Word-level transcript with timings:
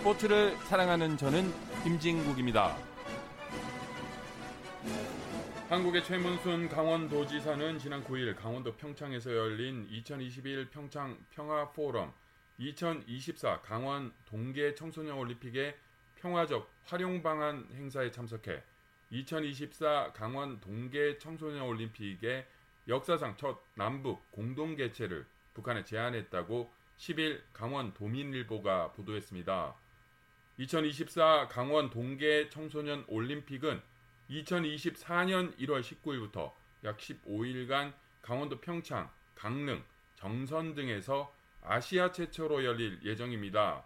스포츠를 0.00 0.56
사랑하는 0.64 1.18
저는 1.18 1.52
김진국입니다. 1.82 2.74
한국의 5.68 6.02
최문순 6.04 6.70
강원도지사는 6.70 7.78
지난 7.78 8.02
9일 8.04 8.34
강원도 8.34 8.72
평창에서 8.76 9.30
열린 9.30 9.86
2021 9.90 10.70
평창 10.70 11.18
평화 11.30 11.70
포럼 11.72 12.14
2024 12.56 13.60
강원 13.60 14.12
동계 14.24 14.74
청소년 14.74 15.18
올림픽의 15.18 15.76
평화적 16.16 16.70
활용 16.86 17.22
방안 17.22 17.68
행사에 17.74 18.10
참석해 18.10 18.62
2024 19.10 20.12
강원 20.14 20.60
동계 20.60 21.18
청소년 21.18 21.62
올림픽의 21.62 22.46
역사상 22.88 23.36
첫 23.36 23.62
남북 23.74 24.30
공동 24.30 24.76
개최를 24.76 25.26
북한에 25.52 25.84
제안했다고 25.84 26.72
10일 26.96 27.42
강원 27.52 27.92
도민일보가 27.92 28.92
보도했습니다. 28.92 29.74
2024 30.60 31.48
강원 31.48 31.88
동계 31.88 32.50
청소년 32.50 33.02
올림픽은 33.08 33.80
2024년 34.28 35.56
1월 35.56 35.80
19일부터 35.80 36.52
약 36.84 36.98
15일간 36.98 37.94
강원도 38.20 38.60
평창, 38.60 39.08
강릉, 39.34 39.82
정선 40.16 40.74
등에서 40.74 41.34
아시아 41.62 42.12
최초로 42.12 42.62
열릴 42.66 43.00
예정입니다. 43.02 43.84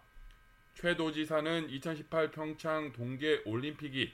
최 0.73 0.97
도지사는 0.97 1.69
2018 1.69 2.31
평창 2.31 2.91
동계 2.91 3.43
올림픽이 3.45 4.11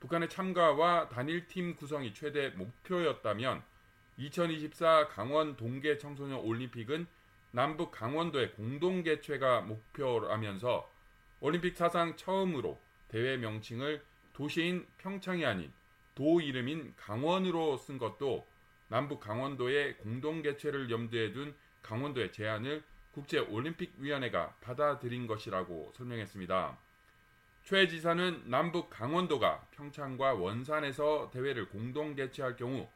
북한의 0.00 0.28
참가와 0.28 1.10
단일팀 1.10 1.76
구성이 1.76 2.12
최대 2.12 2.48
목표였다면 2.48 3.62
2024 4.16 5.06
강원 5.06 5.56
동계 5.56 5.98
청소년 5.98 6.40
올림픽은 6.40 7.06
남북 7.52 7.92
강원도의 7.92 8.54
공동 8.54 9.04
개최가 9.04 9.60
목표라면서 9.60 10.90
올림픽 11.40 11.76
사상 11.76 12.16
처음으로 12.16 12.78
대회 13.08 13.36
명칭을 13.36 14.02
도시인 14.34 14.86
평창이 14.98 15.44
아닌 15.44 15.72
도 16.14 16.40
이름인 16.40 16.94
강원으로 16.96 17.78
쓴 17.78 17.98
것도 17.98 18.46
남북 18.88 19.20
강원도의 19.20 19.96
공동 19.98 20.42
개최를 20.42 20.90
염두에 20.90 21.32
둔 21.32 21.54
강원도의 21.82 22.32
제안을 22.32 22.82
국제올림픽위원회가 23.12 24.54
받아들인 24.60 25.26
것이라고 25.26 25.92
설명했습니다. 25.96 26.78
최 27.64 27.88
지사는 27.88 28.42
남북 28.46 28.90
강원도가 28.90 29.66
평창과 29.72 30.34
원산에서 30.34 31.30
대회를 31.32 31.68
공동 31.68 32.14
개최할 32.14 32.56
경우 32.56 32.88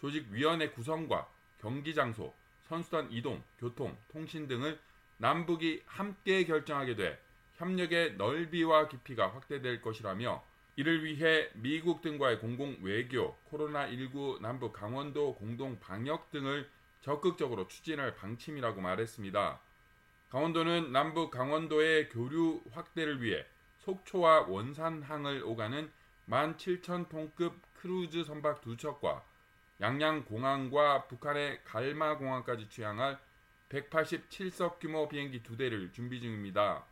조직위원회 0.00 0.70
구성과 0.70 1.28
경기 1.58 1.94
장소, 1.94 2.34
선수단 2.62 3.10
이동, 3.10 3.42
교통, 3.58 3.96
통신 4.08 4.46
등을 4.46 4.78
남북이 5.18 5.82
함께 5.84 6.44
결정하게 6.44 6.96
돼 6.96 7.20
협력의 7.60 8.16
넓이와 8.16 8.88
깊이가 8.88 9.34
확대될 9.34 9.82
것이라며 9.82 10.42
이를 10.76 11.04
위해 11.04 11.50
미국 11.52 12.00
등과의 12.00 12.40
공공 12.40 12.78
외교, 12.80 13.36
코로나19 13.52 14.40
남북 14.40 14.72
강원도 14.72 15.34
공동 15.34 15.78
방역 15.78 16.30
등을 16.30 16.66
적극적으로 17.02 17.68
추진할 17.68 18.14
방침이라고 18.16 18.80
말했습니다. 18.80 19.60
강원도는 20.30 20.90
남북 20.92 21.30
강원도의 21.30 22.08
교류 22.08 22.62
확대를 22.72 23.20
위해 23.20 23.44
속초와 23.80 24.46
원산항을 24.48 25.42
오가는 25.44 25.90
17,000톤급 26.30 27.52
크루즈 27.74 28.24
선박 28.24 28.62
두 28.62 28.78
척과 28.78 29.22
양양공항과 29.82 31.08
북한의 31.08 31.60
갈마공항까지 31.64 32.70
취항할 32.70 33.18
187석 33.68 34.78
규모 34.80 35.08
비행기 35.08 35.42
두 35.42 35.58
대를 35.58 35.92
준비 35.92 36.20
중입니다. 36.22 36.86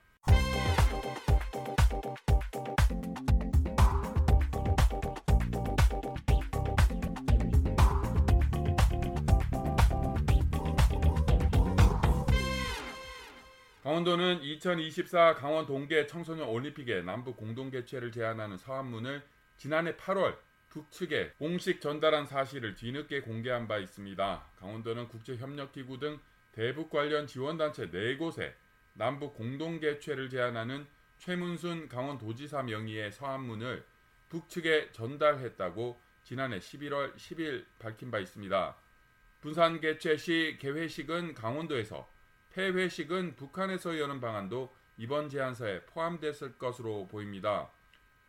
강원도는 13.82 14.42
2024 14.42 15.34
강원 15.34 15.66
동계 15.66 16.06
청소년 16.06 16.48
올림픽의 16.48 17.04
남북 17.04 17.36
공동 17.36 17.70
개최를 17.70 18.12
제안하는 18.12 18.56
서한문을 18.56 19.22
지난해 19.56 19.96
8월 19.96 20.36
북측에 20.68 21.32
공식 21.38 21.80
전달한 21.80 22.26
사실을 22.26 22.74
뒤늦게 22.74 23.22
공개한 23.22 23.66
바 23.66 23.78
있습니다. 23.78 24.44
강원도는 24.56 25.08
국제협력기구 25.08 25.98
등 25.98 26.20
대북 26.52 26.90
관련 26.90 27.26
지원단체 27.26 27.90
4곳에 27.90 28.52
남북 28.98 29.34
공동 29.34 29.78
개최를 29.78 30.28
제안하는 30.28 30.84
최문순 31.18 31.88
강원도지사 31.88 32.64
명의의 32.64 33.12
서한문을 33.12 33.84
북측에 34.28 34.90
전달했다고 34.90 36.00
지난해 36.24 36.58
11월 36.58 37.14
10일 37.14 37.64
밝힌 37.78 38.10
바 38.10 38.18
있습니다. 38.18 38.76
분산 39.40 39.80
개최 39.80 40.16
시 40.16 40.58
개회식은 40.60 41.34
강원도에서 41.34 42.08
폐회식은 42.52 43.36
북한에서 43.36 44.00
여는 44.00 44.20
방안도 44.20 44.74
이번 44.96 45.28
제안서에 45.28 45.82
포함됐을 45.82 46.58
것으로 46.58 47.06
보입니다. 47.06 47.70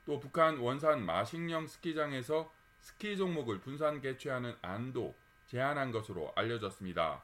또 0.05 0.19
북한 0.19 0.59
원산 0.59 1.03
마식령 1.03 1.65
스키장에서 1.65 2.53
스키 2.79 3.17
종목을 3.17 3.59
분산 3.59 4.01
개최하는 4.01 4.55
안도 4.61 5.15
제안한 5.47 5.91
것으로 5.91 6.31
알려졌습니다. 6.35 7.23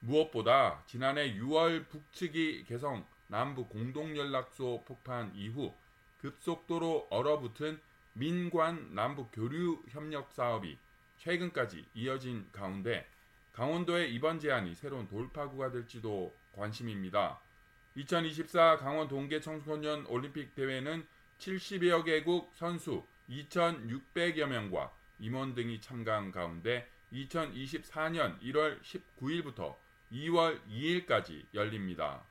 무엇보다 0.00 0.82
지난해 0.86 1.34
6월 1.34 1.88
북측이 1.88 2.64
개성 2.64 3.06
남북 3.28 3.70
공동연락소 3.70 4.84
폭판 4.86 5.32
이후 5.34 5.74
급속도로 6.18 7.08
얼어붙은 7.10 7.80
민관 8.12 8.94
남북 8.94 9.30
교류 9.32 9.82
협력 9.88 10.32
사업이 10.32 10.78
최근까지 11.18 11.84
이어진 11.94 12.48
가운데 12.52 13.06
강원도의 13.52 14.12
이번 14.14 14.38
제안이 14.38 14.74
새로운 14.74 15.08
돌파구가 15.08 15.70
될지도 15.70 16.34
관심입니다. 16.52 17.40
2024 17.94 18.76
강원 18.76 19.08
동계 19.08 19.40
청소년 19.40 20.04
올림픽 20.06 20.54
대회는 20.54 21.06
70여 21.38 22.04
개국 22.04 22.52
선수 22.54 23.04
2,600여 23.28 24.46
명과 24.46 24.92
임원 25.18 25.54
등이 25.54 25.80
참가한 25.80 26.30
가운데 26.30 26.86
2024년 27.12 28.38
1월 28.40 28.80
19일부터 28.82 29.74
2월 30.12 30.60
2일까지 30.68 31.44
열립니다. 31.54 32.24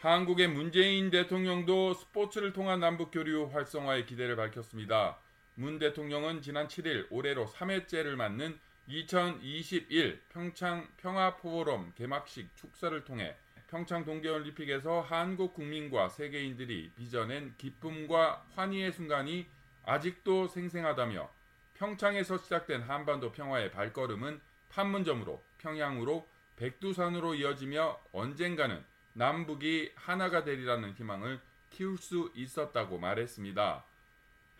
한국의 0.00 0.48
문재인 0.48 1.10
대통령도 1.10 1.94
스포츠를 1.94 2.52
통한 2.52 2.78
남북 2.78 3.10
교류 3.10 3.48
활성화에 3.52 4.04
기대를 4.04 4.36
밝혔습니다. 4.36 5.18
문 5.54 5.78
대통령은 5.78 6.42
지난 6.42 6.68
7일 6.68 7.06
올해로 7.10 7.46
3회째를 7.46 8.14
맞는 8.16 8.58
2021 8.86 10.20
평창 10.28 10.86
평화 10.98 11.36
포럼 11.36 11.92
개막식 11.94 12.54
축사를 12.54 13.02
통해 13.04 13.34
평창 13.74 14.04
동계올림픽에서 14.04 15.00
한국 15.00 15.52
국민과 15.52 16.08
세계인들이 16.08 16.92
빚어낸 16.94 17.52
기쁨과 17.58 18.46
환희의 18.54 18.92
순간이 18.92 19.46
아직도 19.84 20.46
생생하다며 20.46 21.28
평창에서 21.74 22.38
시작된 22.38 22.82
한반도 22.82 23.32
평화의 23.32 23.72
발걸음은 23.72 24.40
판문점으로 24.68 25.42
평양으로 25.58 26.24
백두산으로 26.54 27.34
이어지며 27.34 27.98
언젠가는 28.12 28.80
남북이 29.14 29.90
하나가 29.96 30.44
되리라는 30.44 30.92
희망을 30.92 31.40
키울 31.70 31.98
수 31.98 32.30
있었다고 32.36 32.98
말했습니다. 33.00 33.84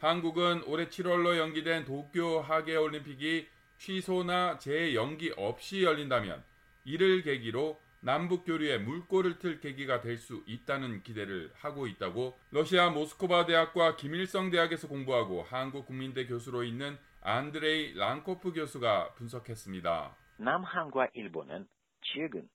한국은 0.01 0.65
올해 0.65 0.89
7월로 0.89 1.39
연기된 1.39 1.85
도쿄 1.85 2.41
하계 2.41 2.75
올림픽이 2.75 3.47
취소나 3.79 4.59
재연기 4.59 5.35
없이 5.37 5.85
열린다면 5.85 6.43
이를 6.85 7.23
계기로 7.23 7.84
남북 8.05 8.45
교류에 8.45 8.77
물꼬를 8.79 9.39
틀 9.39 9.61
계기가 9.61 10.03
될 10.03 10.19
수 10.19 10.43
있다는 10.47 11.03
기대를 11.03 11.51
하고 11.55 11.87
있다고 11.87 12.39
러시아 12.51 12.91
모스크바 12.91 13.47
대학과 13.47 13.97
김일성 13.97 14.51
대학에서 14.51 14.89
공부하고 14.89 15.43
한국 15.43 15.87
국민대 15.87 16.27
교수로 16.27 16.65
있는 16.65 16.99
안드레이 17.23 17.95
랑코프 17.95 18.53
교수가 18.53 19.15
분석했습니다. 19.15 20.17
남한과 20.37 21.09
일본은 21.15 21.67
최근 22.03 22.49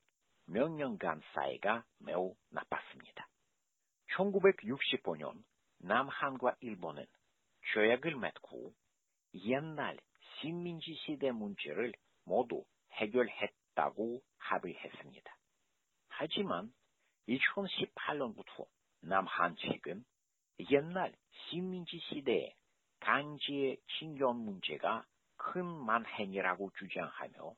몇 0.46 0.70
년간 0.70 1.20
사이가 1.34 1.84
매우 1.98 2.34
나빴습니다. 2.50 3.28
1965년 4.16 5.42
남한과 5.78 6.56
일본은 6.60 7.06
조약을 7.72 8.16
맺고 8.16 8.72
옛날 9.46 9.98
식민지 10.40 10.94
시대 11.04 11.32
문제를 11.32 11.92
모두 12.24 12.64
해결했다고 12.92 14.22
합의했습니다. 14.38 15.39
하지만 16.20 16.70
2018년부터 17.28 18.66
남한 19.00 19.56
측은 19.56 20.04
옛날 20.70 21.16
식민지 21.48 21.98
시대의 21.98 22.54
강제 23.00 23.78
징용 23.98 24.44
문제가 24.44 25.06
큰 25.36 25.64
만행이라고 25.64 26.72
주장하며 26.78 27.54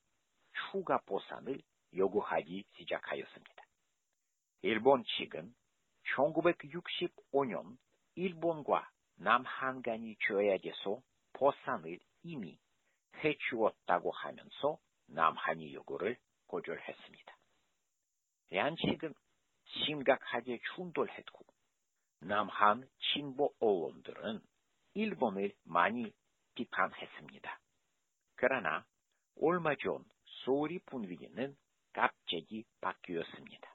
추가 0.71 0.99
보상을 0.99 1.61
요구하기 1.97 2.65
시작하였습니다. 2.77 3.65
일본 4.63 5.03
측은 5.19 5.53
1965년 6.15 7.77
일본과 8.15 8.89
남한 9.17 9.83
간이 9.83 10.15
조약에서 10.21 11.03
보상을 11.33 11.99
이미 12.23 12.57
해주었다고 13.25 14.13
하면서 14.13 14.79
남한이 15.09 15.75
요구를 15.75 16.17
거절했습니다. 16.47 17.42
양측은 18.53 19.15
심각하게 19.67 20.61
충돌했고 20.75 21.45
남한 22.21 22.89
진보 23.13 23.53
언론들은 23.61 24.41
일본을 24.95 25.53
많이 25.65 26.13
비판했습니다. 26.55 27.61
그러나 28.37 28.85
얼마 29.41 29.75
전 29.77 30.05
소리 30.45 30.79
분위기는 30.81 31.57
갑자기 31.93 32.65
바뀌었습니다. 32.81 33.75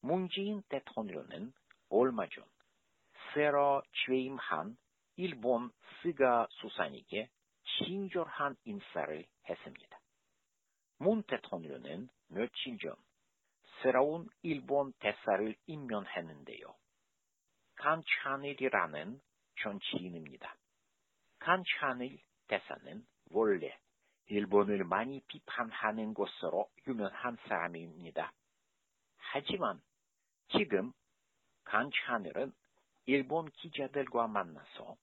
문재인 0.00 0.62
대통령은 0.68 1.52
얼마 1.88 2.26
전 2.28 2.44
새로 3.34 3.82
취임한 4.04 4.76
일본 5.16 5.70
스가 6.02 6.46
수상에게 6.50 7.28
친절한 7.64 8.56
인사를 8.64 9.26
했습니다. 9.48 10.00
문 10.98 11.22
대통령은 11.24 12.08
며칠 12.28 12.78
전 12.78 12.94
새로운 13.82 14.28
일본 14.42 14.92
대사를 15.00 15.56
임명했는데요. 15.66 16.74
칸차넬이라는 17.76 19.20
정치인입니다. 19.62 20.56
칸차넬 21.40 22.18
대사는 22.46 23.04
원래 23.30 23.76
일본을 24.26 24.84
많이 24.84 25.20
비판하는 25.26 26.14
것으로 26.14 26.70
유명한 26.86 27.36
사람입니다. 27.48 28.32
하지만 29.16 29.80
지금 30.52 30.92
칸차넬은 31.64 32.52
일본 33.06 33.50
기자들과 33.50 34.28
만나서 34.28 34.96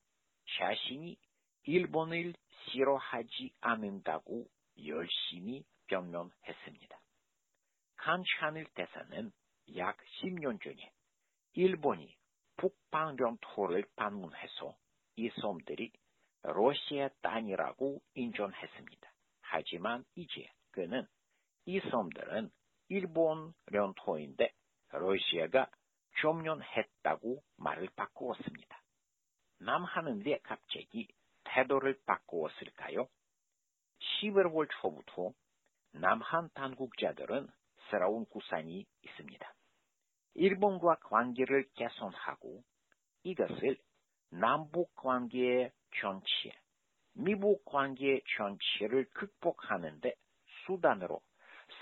자신이 0.58 1.18
일본을 1.64 2.34
싫어하지 2.72 3.54
않는다고 3.62 4.48
열심히 4.86 5.66
변명했습니다. 5.88 7.00
칸샤넬 8.00 8.66
대사는 8.76 9.32
약 9.76 9.98
10년 10.22 10.62
전에 10.64 10.92
일본이 11.54 12.16
북방변토를 12.56 13.86
방문해서 13.96 14.76
이 15.18 15.30
섬들이 15.42 15.92
러시아 16.44 17.10
땅이라고 17.22 18.02
인정했습니다. 18.16 19.14
하지만 19.42 20.06
이제 20.16 20.50
그는 20.72 21.06
이 21.66 21.82
섬들은 21.92 22.50
일본 22.88 23.54
련토인데 23.68 24.54
러시아가 24.92 25.70
점령했다고 26.22 27.44
말을 27.58 27.90
바꾸었습니다. 27.98 28.82
남한은 29.60 30.26
왜 30.26 30.40
갑자기 30.44 31.10
태도를 31.44 32.00
바꾸었을까요? 32.06 33.10
11월 34.00 34.70
초부터 34.80 35.34
남한 35.92 36.50
당국자들은 36.54 37.50
새로운 37.90 38.26
구상이 38.26 38.86
있습니다. 39.04 39.54
일본과 40.36 40.96
관계를 41.04 41.68
개선하고 41.76 42.64
이것을 43.24 43.78
남북 44.30 44.96
관계의 44.96 45.72
전체, 46.00 46.52
미북 47.14 47.66
관계의 47.66 48.22
전체를 48.38 49.06
극복하는데 49.10 50.14
수단으로 50.66 51.22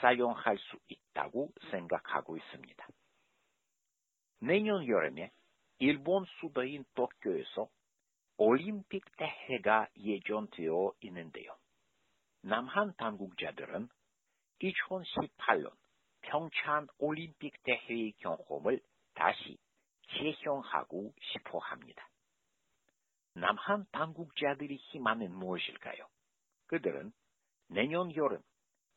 사용할 0.01 0.57
수 0.57 0.77
있다고 0.88 1.51
생각하고 1.71 2.38
있습니다. 2.38 2.88
내년 4.39 4.88
여름에 4.88 5.31
일본 5.80 6.25
수도인 6.39 6.86
도쿄에서 6.95 7.69
올림픽 8.38 9.03
대회가 9.18 9.88
예정되어 9.98 10.94
있는데요. 11.01 11.56
남한 12.42 12.95
당국자들은 12.98 13.89
2018년 14.62 15.71
평창 16.27 16.88
올림픽 16.97 17.53
대회의 17.63 18.12
경험을 18.19 18.81
다시 19.13 19.57
재현하고 20.09 21.13
싶어 21.21 21.57
합니다. 21.59 22.07
남한 23.33 23.85
당국자들이 23.91 24.75
희망은 24.75 25.31
무엇일까요? 25.31 26.07
그들은 26.68 27.13
내년 27.69 28.13
여름 28.15 28.41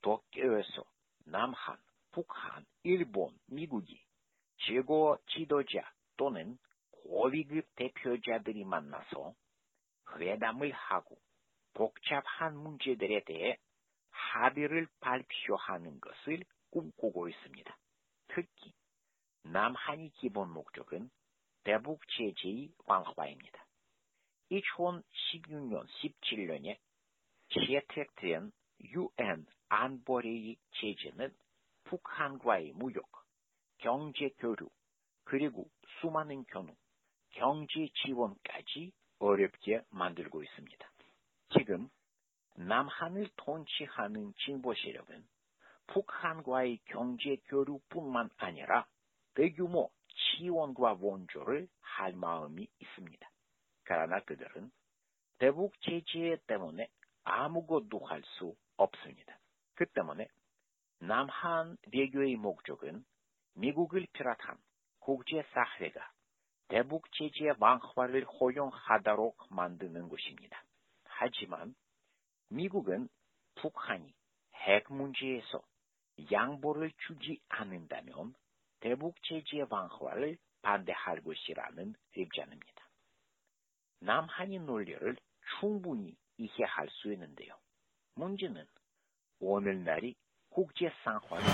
도쿄에서 0.02 0.84
남한, 1.26 1.78
북한, 2.10 2.64
일본, 2.82 3.38
미국이 3.46 4.02
최고 4.66 5.16
지도자 5.28 5.88
또는 6.16 6.58
고위급 6.90 7.64
대표자들이 7.76 8.64
만나서 8.64 9.34
회담을 10.16 10.72
하고 10.72 11.16
복잡한 11.74 12.56
문제들에 12.56 13.22
대해 13.24 13.56
합의를 14.10 14.86
발표하는 15.00 16.00
것을 16.00 16.44
꿈꾸고 16.70 17.28
있습니다. 17.28 17.76
특히 18.28 18.72
남한의 19.44 20.10
기본 20.10 20.50
목적은 20.50 21.10
대북 21.64 22.00
제재의 22.08 22.70
완화입니다. 22.86 23.66
2016년 24.50 25.86
17년에 25.86 26.78
채택된 27.50 28.52
UN 28.80 29.46
안보리의 29.68 30.56
제재는 30.72 31.34
북한과의 31.84 32.72
무역, 32.72 33.04
경제 33.78 34.30
교류, 34.38 34.68
그리고 35.24 35.68
수많은 36.00 36.44
경우, 36.46 36.74
경제 37.30 37.88
지원까지 38.02 38.92
어렵게 39.18 39.82
만들고 39.90 40.42
있습니다. 40.42 40.90
지금 41.56 41.88
남한을 42.56 43.28
통치하는 43.36 44.34
진보 44.44 44.74
세력은 44.74 45.24
북한과의 45.88 46.78
경제 46.86 47.36
교류뿐만 47.46 48.30
아니라 48.36 48.86
대규모 49.34 49.90
지원과 50.38 50.98
원조를 51.00 51.68
할 51.80 52.12
마음이 52.12 52.68
있습니다. 52.78 53.30
그러나 53.84 54.20
그들은 54.20 54.70
대북 55.38 55.72
제재 55.80 56.36
때문에 56.46 56.88
아무것도 57.24 57.98
할 58.00 58.22
수 58.38 58.54
없습니다. 58.76 59.38
그 59.74 59.86
때문에 59.86 60.28
남한 61.00 61.76
외교의 61.92 62.36
목적은 62.36 63.04
미국을 63.54 64.06
비롯한 64.12 64.58
국제사회가 65.00 66.10
대북 66.68 67.10
제재 67.12 67.52
완화를 67.58 68.24
허용하도록 68.24 69.36
만드는 69.50 70.08
것입니다. 70.08 70.62
하지만 71.04 71.74
미국은 72.50 73.08
북한이 73.56 74.12
핵 74.54 74.92
문제에서 74.92 75.62
양보를 76.30 76.92
주지 77.06 77.40
않는다면 77.48 78.34
대북 78.80 79.14
제재 79.22 79.64
완화를 79.68 80.36
반대할 80.62 81.22
것이라는 81.22 81.94
입장입니다. 82.16 82.88
남한의 84.00 84.58
논리를 84.60 85.16
충분히 85.58 86.16
이해할 86.36 86.88
수 86.90 87.12
있는데요. 87.12 87.54
문제는 88.14 88.66
오늘날이 89.40 90.14
국제 90.50 90.90
상황이 91.04 91.44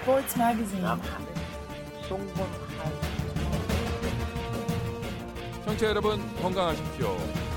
Sports 0.00 0.38
Magazine. 0.40 0.82
남한은 0.82 1.34
송번할 2.08 3.18
청취자 5.64 5.88
여러분 5.88 6.18
건강하십시오. 6.40 7.47